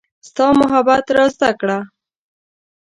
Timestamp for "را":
1.15-1.25